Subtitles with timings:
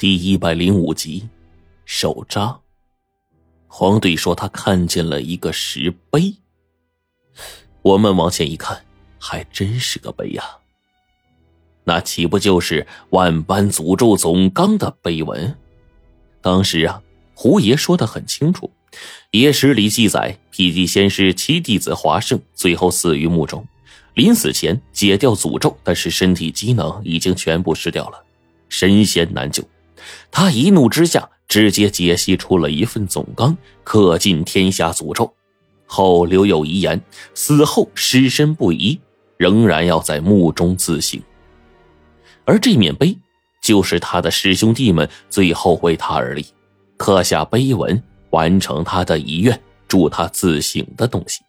[0.00, 1.28] 第一百零五集，
[1.84, 2.58] 手札。
[3.66, 6.34] 黄队说他看见了一个石碑。
[7.82, 8.82] 我们往前一看，
[9.18, 10.42] 还真是个碑呀。
[11.84, 15.54] 那岂不就是万般诅咒总纲的碑文？
[16.40, 17.02] 当时啊，
[17.34, 18.70] 胡爷说的很清楚，
[19.32, 23.62] 野史里记载，辟地仙师七弟子华胜最后死于墓中，
[24.14, 28.24] 临死前解掉诅咒，但是身体机能已经全部失掉了，
[28.70, 29.62] 神仙难救。
[30.30, 35.32] 他一怒之下，直接解析出了一份总纲，刻尽天下诅咒。
[35.86, 37.00] 后留有遗言：
[37.34, 39.00] 死后尸身不移，
[39.36, 41.20] 仍然要在墓中自省。
[42.44, 43.16] 而这面碑，
[43.60, 46.46] 就是他的师兄弟们最后为他而立，
[46.96, 51.40] 刻下碑文，完成他的遗愿，助他自省的东西。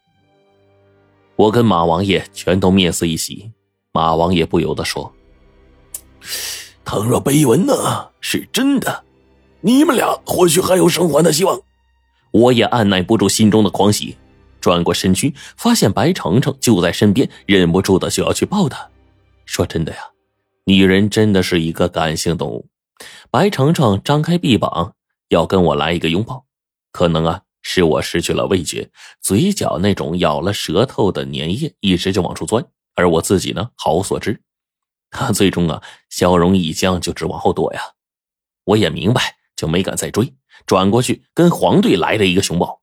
[1.35, 3.51] 我跟马王爷全都面色一喜，
[3.93, 5.11] 马王爷不由得说。
[6.91, 9.05] 倘若碑文呢是真的，
[9.61, 11.57] 你们俩或许还有生还的希望。
[12.31, 14.17] 我也按耐不住心中的狂喜，
[14.59, 18.89] 转过身躯，发现白程程就在身边，忍不住的就要去抱她。
[19.45, 19.99] 说真的呀，
[20.65, 22.67] 女人真的是一个感性动物。
[23.29, 24.93] 白程程张开臂膀
[25.29, 26.43] 要跟我来一个拥抱，
[26.91, 28.89] 可能啊是我失去了味觉，
[29.21, 32.65] 嘴角那种咬了舌头的粘液一直就往出钻，
[32.95, 34.41] 而我自己呢毫无所知。
[35.11, 37.81] 他最终啊，笑容一僵，就直往后躲呀。
[38.63, 40.33] 我也明白，就没敢再追，
[40.65, 42.81] 转过去跟黄队来了一个熊抱。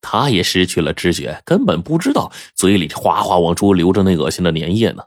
[0.00, 5.04] 他也失去了知觉，根本不知道嘴里哗哗往出流着那恶心的粘液呢。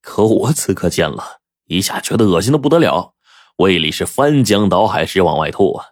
[0.00, 3.14] 可我此刻见了一下，觉得恶心的不得了，
[3.56, 5.86] 胃里是翻江倒海直往外吐啊。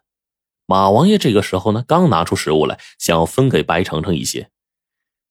[0.66, 4.50] 马王爷这个时候呢，刚拿出食物来，想要分给白程程一些。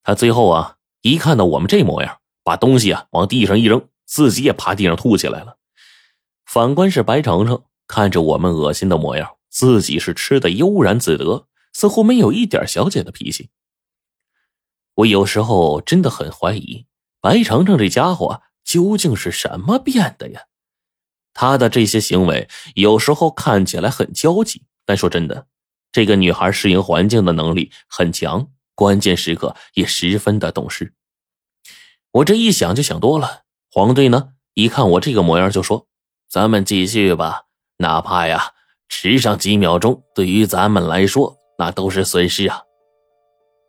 [0.04, 3.88] 他最后啊，一看到我们这模样，把东西啊往地上一扔。
[4.06, 5.58] 自己也趴地上吐起来了。
[6.46, 13.50] 反观是白程程，看着我们恶心的模样，自己是吃的悠然自得，似乎没有一点小姐的脾气。
[14.96, 16.86] 我有时候真的很怀疑，
[17.20, 20.44] 白程程这家伙究竟是什么变的呀？
[21.34, 25.48] 他的这些行为有时候看起来很焦急，但说真的，
[25.92, 30.94] 这个女孩适应环境的能力很强，关键时刻也十分的懂事。
[32.12, 33.45] 我这一想就想多了。
[33.76, 34.30] 黄队呢？
[34.54, 35.86] 一看我这个模样，就说
[36.32, 37.42] ：“咱们继续吧，
[37.80, 38.54] 哪怕呀
[38.88, 42.62] 迟上几秒钟，对于咱们来说那都是损失啊。”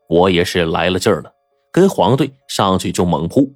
[0.08, 1.32] 我也是来了劲儿了，
[1.72, 3.52] 跟黄队上去就猛扑。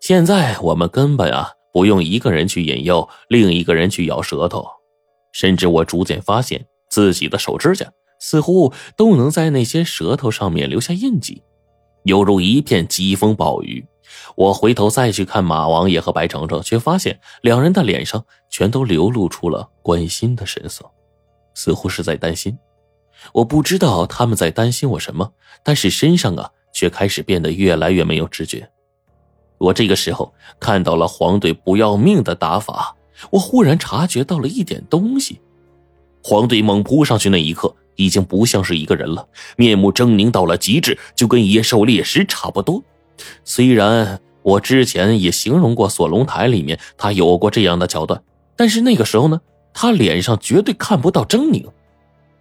[0.00, 4.66] 现在我们根本啊不用一个人去引诱，另一个人去咬舌头，
[5.34, 7.86] 甚至我逐渐发现自己的手指甲
[8.18, 11.42] 似乎都能在那些舌头上面留下印记，
[12.04, 13.86] 犹如一片疾风暴雨。
[14.34, 20.84] 我回头再去看马王爷和白程程，却发现两人的脸上全都流露出了关心的神色，
[21.54, 22.56] 似乎是在担心。
[23.32, 28.68] 我不知道他们在担心我什么，但是身上啊却开始变得越来越没有知觉。
[29.58, 32.96] 我这个时候看到了黄队不要命的打法，
[33.30, 35.40] 我忽然察觉到了一点东西。
[36.24, 42.82] 黄队猛扑上去那一刻，已经不像是一个人了，面目狰狞到了极致，就跟野兽猎食差不多。
[43.44, 48.22] 虽然我之前也形容过锁龙台里面他有过这样的桥段，
[48.56, 49.40] 但是那个时候呢，
[49.72, 51.66] 他脸上绝对看不到狰狞。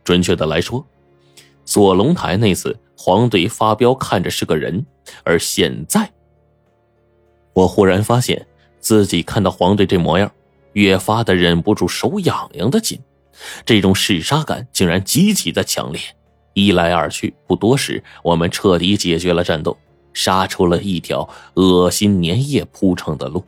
[0.03, 0.85] 准确的来说，
[1.65, 4.85] 锁龙台那次黄队发飙看着是个人，
[5.23, 6.11] 而现在，
[7.53, 8.47] 我忽然发现
[8.79, 10.31] 自己看到黄队这模样，
[10.73, 12.99] 越发的忍不住手痒痒的紧，
[13.63, 16.01] 这种嗜杀感竟然极其的强烈。
[16.53, 19.77] 一来二去，不多时，我们彻底解决了战斗。
[20.13, 23.43] 杀出了一条恶心粘液铺成的路，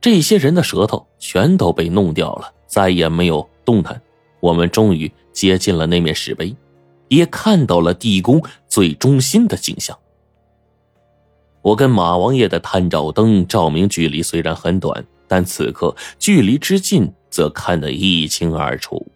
[0.00, 4.00] 这些人的舌头全都被弄掉了，再也没有动弹。
[4.40, 6.56] 我们终于接近了那面石碑，
[7.08, 9.98] 也看到了地宫最中心的景象。
[11.60, 19.06] 我跟马王爷的探照灯照明距离虽然很短，但此刻距离之近，则看得一清二楚。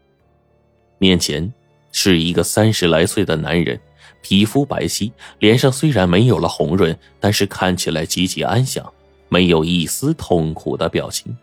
[0.99, 1.50] 面前
[1.90, 3.81] 是一个三十来岁的男人。
[4.25, 8.91] 皮肤白皙，脸上虽然没有了红润，但是看起来极其安详，
[9.29, 11.37] 没有一丝痛苦的表情。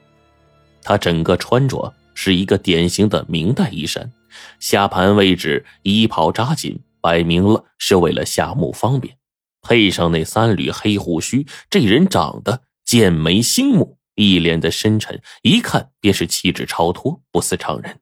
[0.81, 4.12] 他整个穿着是一个典型的明代衣衫，
[4.60, 9.16] 下盘位置衣袍扎紧，摆明了是为了下墓方便。
[9.62, 18.00] 配上那三缕黑胡须，这人长得剑眉星目，一脸的深沉，一看便是气质超脱，不似常人。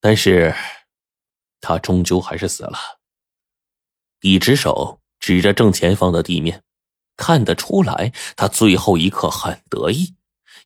[0.00, 0.54] 但是，
[1.60, 2.99] 他终究还是死了。
[4.22, 6.62] 一只手指着正前方的地面，
[7.16, 10.14] 看得出来，他最后一刻很得意，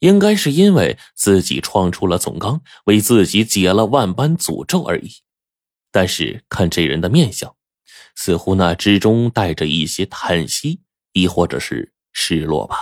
[0.00, 5.10] 应该是因为自己创出了总纲，为自己解了万般诅咒而已。
[5.90, 7.54] 但是看这人的面相，
[8.16, 10.80] 似乎那之中带着一些叹息，
[11.12, 12.76] 亦或者是失落吧。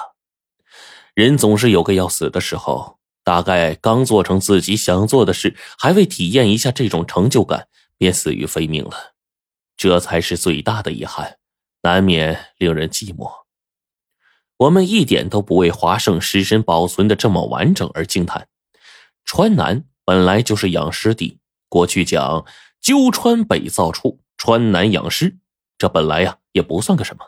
[1.14, 9.11] 人总是有个要死的时候，大概刚做成自己想做的事，还未体验一下这种成就感，便死于非命了。
[9.82, 11.38] 这才是最大的遗憾，
[11.82, 13.28] 难免令人寂寞。
[14.56, 18.46] 我们一点都不为华盛尸身保存的这么完整而惊叹。
[19.24, 22.46] 川南本来就是养尸地，过去讲
[22.80, 25.36] 鸠川北造处，川南养尸，
[25.76, 27.24] 这本来呀也不算个什么。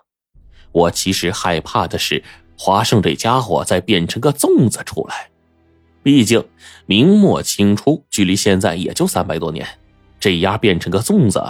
[0.71, 2.23] 我其实害怕的是
[2.57, 5.29] 华盛这家伙再变成个粽子出来。
[6.05, 6.49] 毕竟
[6.87, 9.67] 明末清初，距离现在也就三百多年，
[10.21, 11.43] 这丫变成个粽子，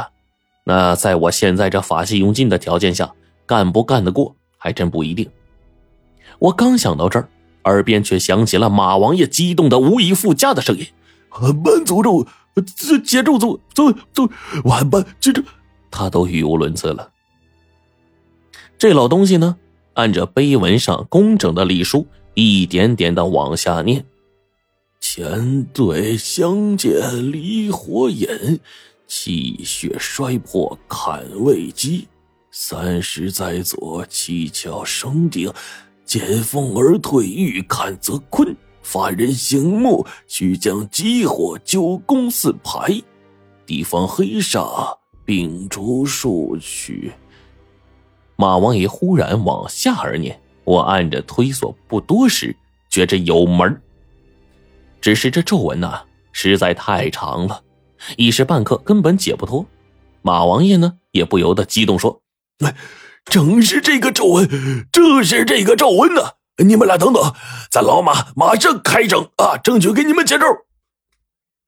[0.65, 3.13] 那在我现在这法器用尽的条件下，
[3.47, 5.31] 干不干得过还真不一定。
[6.39, 7.29] 我刚想到这儿，
[7.65, 10.87] 耳边却响起了马王爷激动的无以复加的声音
[11.41, 12.27] ：“万般诅咒，
[12.77, 14.31] 这接咒诅咒咒，
[14.65, 15.43] 万般接咒。”
[15.91, 17.11] 他都语无伦次了。
[18.79, 19.57] 这老东西呢，
[19.93, 24.05] 按着碑文上工整的隶书，一点点的往下念
[24.99, 28.27] ：“前对相见离火引，
[29.07, 32.09] 气血衰破坎未积，
[32.51, 35.53] 三十在左七窍生顶。”
[36.05, 38.55] 见风而退，欲坎则坤。
[38.83, 43.03] 凡人醒目，须将急火九宫四排，
[43.65, 47.11] 地方黑煞，并除数去。
[48.37, 52.55] 马王爷忽然往下而念，我按着推索，不多时，
[52.91, 53.81] 觉着有门
[55.01, 56.03] 只是这皱纹呐，
[56.33, 57.64] 实在太长了，
[58.17, 59.67] 一时半刻根本解不脱。
[60.23, 62.23] 马王爷呢，也不由得激动说
[62.65, 62.75] ：“哎。”
[63.25, 66.33] 正是这个皱纹，正是这个皱纹呢！
[66.63, 67.35] 你们俩等等，
[67.71, 70.45] 咱老马马上开整啊，争取给你们解咒。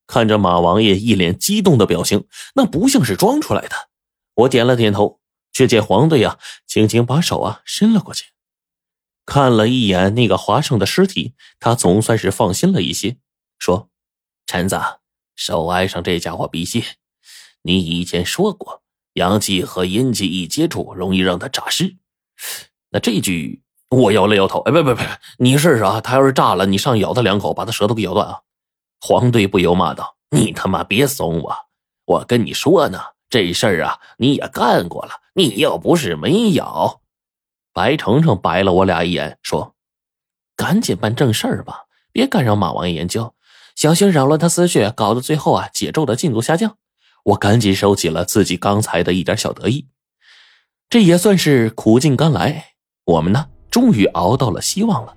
[0.07, 3.89] 看着马王爷一脸激动的表情，那不像是装出来的。
[4.35, 5.19] 我点了点头，
[5.51, 8.27] 却见黄队呀，轻轻把手啊伸了过去，
[9.25, 13.17] 看了一眼那个华盛的尸体，他总算是放心了一些，
[13.59, 13.89] 说
[14.47, 14.79] ：“陈子，
[15.37, 16.83] 手挨上这家伙鼻息，
[17.63, 18.83] 你以前说过。”
[19.17, 21.97] 阳气和阴气一接触，容易让他诈尸。
[22.91, 25.01] 那这句我摇了摇头，哎，不不不，
[25.39, 26.03] 你试试啊！
[26.03, 28.41] 他要是炸了，你上咬他两口，把他舌头给咬断啊！
[29.01, 31.57] 黄队不由骂道：“你他妈别怂我！
[32.05, 33.01] 我跟你说呢，
[33.31, 35.13] 这事儿啊，你也干过了。
[35.35, 37.01] 你又不是没咬。”
[37.73, 39.75] 白程程白了我俩一眼，说
[40.57, 43.35] ：“赶紧办正事儿吧，别干扰马王爷研究，
[43.77, 46.77] 小心扰乱他思绪，搞得最后啊，解咒的进度下降。”
[47.27, 49.89] 我赶紧收起了自己刚才的一点小得意，
[50.89, 52.75] 这也算是苦尽甘来。
[53.05, 55.17] 我们呢，终于熬到了希望了。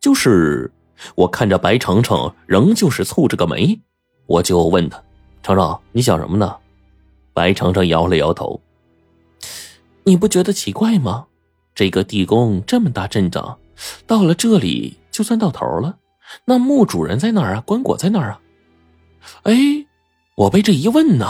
[0.00, 0.70] 就是
[1.16, 3.80] 我看着白程程，仍旧是蹙着个眉，
[4.26, 5.02] 我就问他
[5.42, 6.56] ：“程程，你想什么呢？”
[7.34, 8.60] 白程程摇了摇头
[10.04, 11.26] ：“你不觉得奇怪吗？
[11.74, 13.58] 这个地宫这么大阵仗，
[14.06, 15.98] 到了这里就算到头了。
[16.44, 17.62] 那墓主人在哪儿啊？
[17.66, 18.40] 棺椁在哪儿啊？
[19.44, 19.54] 哎。”
[20.36, 21.26] 我被这一问呢，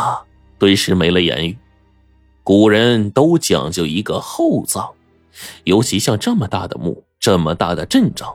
[0.57, 1.59] 顿时没了言语。
[2.45, 4.89] 古人都讲究一个厚葬，
[5.65, 8.33] 尤其像这么大的墓，这么大的阵仗，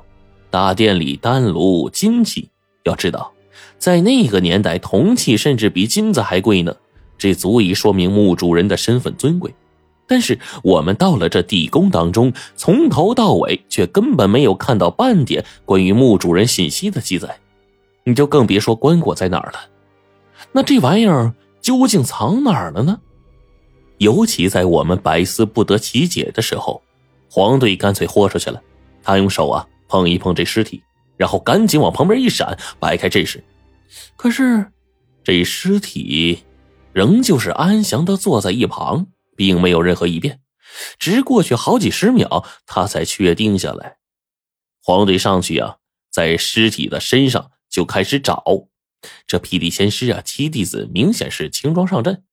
[0.50, 2.50] 大殿里丹炉金器，
[2.84, 3.32] 要知道，
[3.78, 6.76] 在那个年代，铜器甚至比金子还贵呢。
[7.18, 9.56] 这足以说明墓主人的身份尊贵。
[10.08, 17.40] 但是我们到了这地宫当中，从头到尾却根本没有看到半点关于墓主人信息的记载，
[18.04, 19.60] 你就更别说棺椁在哪儿了。
[20.52, 23.00] 那这玩意儿究竟藏哪儿了呢？
[23.98, 26.82] 尤其在我们百思不得其解的时候，
[27.30, 28.62] 黄队干脆豁出去了。
[29.02, 30.84] 他用手啊碰一碰这尸体，
[31.18, 33.44] 然后赶紧往旁边一闪，摆开阵势。
[34.16, 34.66] 可是
[35.24, 36.40] 这尸体
[36.92, 40.42] 仍旧是安详的坐在一旁，并没有任何异变。
[40.98, 43.98] 直过去好几十秒，他才确定下来。
[44.82, 45.78] 黄队上去啊，
[46.12, 48.44] 在尸体的身上就开始找。
[49.28, 52.24] 这霹雳仙师啊，七弟子明显是轻装上阵，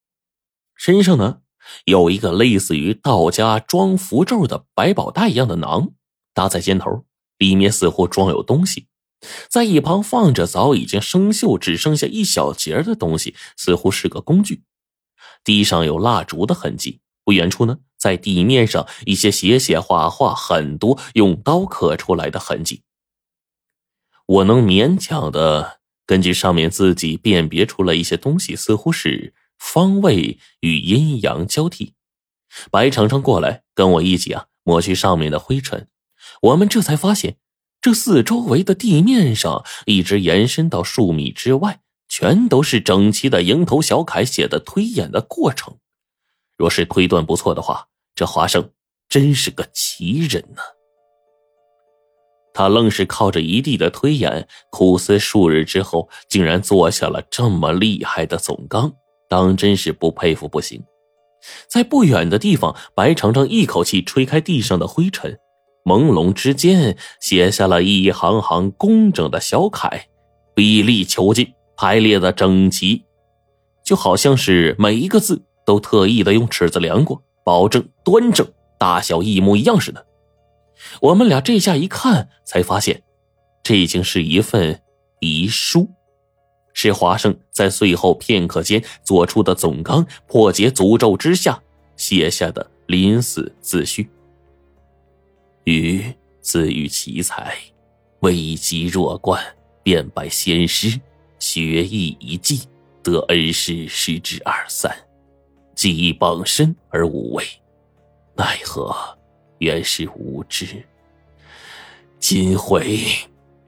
[0.75, 1.41] 身上呢
[1.85, 5.91] 有一个类似于道家装符咒的百宝袋一样的囊，
[6.33, 7.05] 搭在肩头，
[7.37, 8.87] 里面似乎装有东西。
[9.47, 14.63] 在一旁放着早已经生锈、只剩下一小截的东西，似乎是个工具。
[15.43, 22.81] 地上有蜡烛的痕迹，不远处呢，在地面上一些写写画画，很多用刀刻出来的痕迹。
[24.25, 25.79] 我能勉强的。
[26.05, 31.93] 根据上面自己辨别出了一些东西，似乎是方位与阴阳交替。
[32.69, 35.87] 白程程过来跟我一起啊，抹去上面的灰尘。
[36.41, 37.37] 我们这才发现，
[37.79, 41.79] 这四周围的地面上，一直延伸到数米之外，
[42.15, 45.75] 全都是整齐的蝇头小楷写的推演的过程。
[46.55, 48.69] 若是推断不错的话，这华生
[49.09, 50.61] 真是个奇人呢。
[52.53, 58.93] 他愣是靠着一地的推演，苦思数日之后，竟然做下了这么厉害的总纲，
[59.27, 60.79] 当真是不佩服不行。
[61.67, 65.35] 在不远的地方，白程程一口气吹开地上的灰尘，
[65.83, 70.05] 朦胧之间写下了一行行工整的小楷，
[70.53, 73.03] 比例遒劲，排列的整齐，
[73.83, 80.05] 就好像是每一个字都特意的用尺子量过，保证端正，大小一模一样似的。
[81.01, 83.03] 我们俩这下一看，才发现，
[83.63, 84.81] 这已经是一份
[85.19, 85.89] 遗书，
[86.73, 91.61] 是华生在最后片刻间做出的总纲，破解诅咒之下
[91.95, 94.09] 写下的临死自序。
[95.63, 96.03] 余
[96.41, 97.55] 自遇奇才，
[98.19, 99.41] 位极弱冠，
[99.81, 100.99] 便拜仙师，
[101.43, 102.61] 学艺一技，
[103.03, 104.95] 得恩师师之二三，
[105.75, 107.43] 技艺傍身而无畏，
[108.33, 108.95] 奈何？
[109.57, 110.85] 原是无知，
[112.17, 113.01] 今回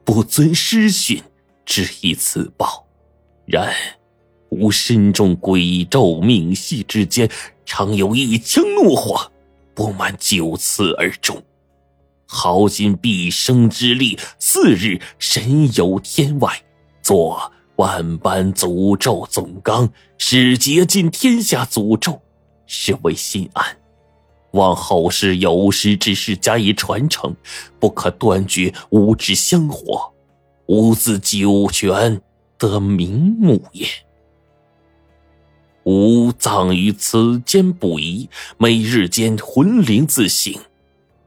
[0.05, 1.21] 不遵师训，
[1.65, 2.87] 只以此报。
[3.45, 3.75] 然
[4.51, 7.29] 吾身中鬼咒命系之间，
[7.65, 9.29] 常有一腔怒火，
[9.73, 11.43] 不满九次而终。
[12.25, 16.63] 耗尽毕生之力，次日神游天外，
[17.01, 22.21] 做万般诅咒总纲，使竭尽天下诅咒，
[22.65, 23.65] 是为心安。
[24.51, 27.35] 望后世有识之士加以传承，
[27.79, 30.13] 不可断绝吾之香火，
[30.67, 32.21] 吾自九泉
[32.57, 33.85] 得名目也。
[35.83, 40.53] 吾葬于此间不移，每日间魂灵自省，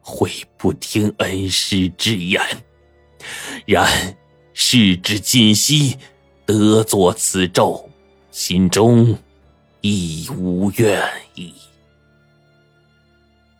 [0.00, 2.40] 悔不听恩师之言。
[3.66, 4.16] 然
[4.54, 5.98] 事至今夕，
[6.48, 7.90] 得作此咒，
[8.30, 9.18] 心中
[9.82, 11.52] 亦无怨意。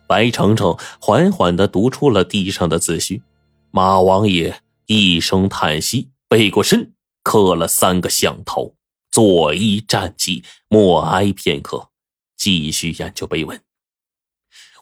[0.07, 3.21] 白程程缓缓的读出了地上的字序，
[3.69, 6.91] 马王爷一声叹息，背过身，
[7.21, 8.73] 磕了三个响头，
[9.11, 11.89] 作揖站起，默哀片刻，
[12.37, 13.61] 继续研究碑文。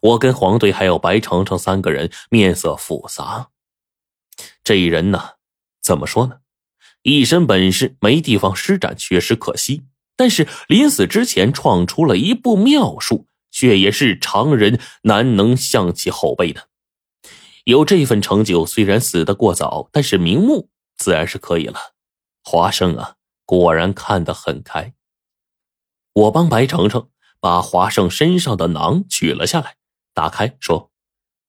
[0.01, 3.49] 我跟黄队还有白程程三个人面色复杂。
[4.63, 5.31] 这人呢，
[5.81, 6.37] 怎么说呢？
[7.15, 9.83] 一身本事没地方施展，确实可惜。
[10.15, 13.25] 但是临死之前创出了一部妙术。
[13.49, 16.67] 却也是常人难能向其后辈的。
[17.63, 21.95] 有这份成就，虽然死得过早，但是瞑目自然是可以了。
[22.43, 24.93] 华生啊，果然看得很开。
[26.13, 27.09] 我帮白程程
[27.39, 29.77] 把华生身上的囊取了下来，
[30.13, 30.91] 打开说：“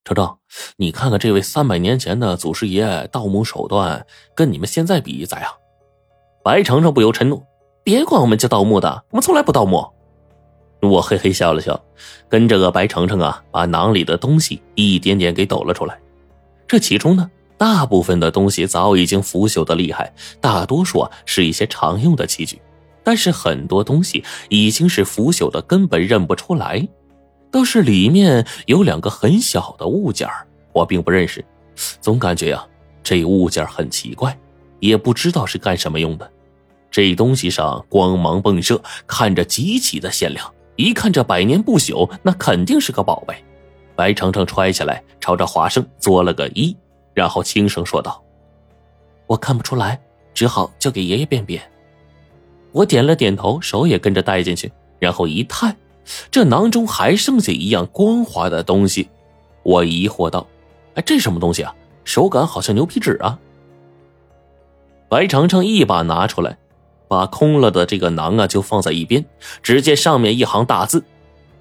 [0.04, 0.38] 程程，
[0.76, 5.50] 你看看这位三百年前的祖师爷盗墓手段，跟你们现在比咋样？”
[6.42, 7.42] 白程程不由嗔怒
[7.84, 9.86] ：“别管我们叫盗墓的，我们从来不盗墓。”
[10.80, 11.78] 我嘿嘿笑了笑，
[12.28, 15.98] 跟这个白程程啊，把囊里的东西一点点给抖了出来。
[16.68, 22.62] 这其中呢，大部分的东西早已经腐朽的厉害，大多数啊是一些常用的器具，
[23.02, 26.86] 但是很多东西已经是腐朽的，根本认不出来。
[27.50, 30.28] 倒是里面有两个很小的物件
[30.72, 31.44] 我并不认识，
[32.00, 32.66] 总感觉呀，
[33.02, 34.38] 这物件很奇怪，
[34.80, 36.30] 也不知道是干什么用的。
[36.90, 40.52] 这东西上光芒迸射，看着极其的鲜亮。
[40.76, 43.34] 一看这百年不朽，那肯定是个宝贝。
[43.96, 46.76] 白程程揣起来，朝着华生作了个揖，
[47.12, 48.22] 然后轻声说道
[49.26, 50.00] ：“我看不出来，
[50.32, 51.60] 只好交给爷爷辨别。”
[52.70, 55.76] 我点了点头，手也跟着带进去，然后一探，
[56.30, 59.08] 这囊中还剩下一样光滑的东西。
[59.62, 60.46] 我疑惑道
[60.94, 61.74] ：“哎，这什么东西啊？
[62.04, 63.38] 手感好像牛皮纸啊！”
[65.08, 66.58] 白程程一把拿出来。
[67.10, 69.24] 把空了的这个囊啊，就放在一边。
[69.62, 71.02] 只见上面一行大字：“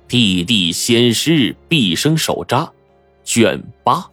[0.06, 2.70] 地地仙师毕生手札，
[3.24, 4.06] 卷八。”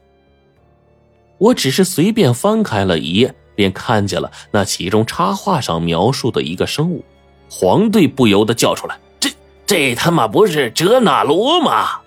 [1.38, 7.04] 我只是随便翻开了一页，便看见了那其中插画上描述的一个生物。
[7.50, 8.96] 黄队不由得叫出来
[9.66, 12.00] ：“这他妈不是哲那罗吗？”